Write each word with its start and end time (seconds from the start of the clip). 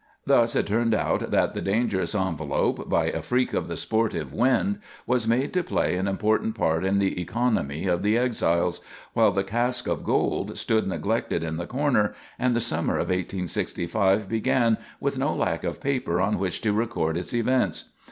Thus 0.25 0.55
it 0.55 0.65
turned 0.65 0.95
out 0.95 1.29
that 1.29 1.53
the 1.53 1.61
dangerous 1.61 2.15
envelop, 2.15 2.89
by 2.89 3.09
a 3.11 3.21
freak 3.21 3.53
of 3.53 3.67
the 3.67 3.77
sportive 3.77 4.33
wind, 4.33 4.79
was 5.05 5.27
made 5.27 5.53
to 5.53 5.61
play 5.63 5.95
an 5.95 6.07
important 6.07 6.55
part 6.55 6.83
in 6.83 6.97
the 6.97 7.21
economy 7.21 7.85
of 7.85 8.01
the 8.01 8.17
exiles, 8.17 8.81
while 9.13 9.31
the 9.31 9.43
cask 9.43 9.87
of 9.87 10.03
gold 10.03 10.57
stood 10.57 10.87
neglected 10.87 11.43
in 11.43 11.57
the 11.57 11.67
corner, 11.67 12.15
and 12.39 12.55
the 12.55 12.61
summer 12.61 12.93
of 12.95 13.09
1865 13.09 14.27
began 14.27 14.79
with 14.99 15.19
no 15.19 15.35
lack 15.35 15.63
of 15.63 15.79
paper 15.79 16.19
on 16.19 16.39
which 16.39 16.61
to 16.61 16.73
record 16.73 17.15
its 17.15 17.31
events. 17.35 17.89